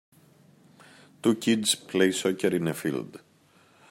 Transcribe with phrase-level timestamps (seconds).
[1.21, 3.19] Two kids play soccer in a field.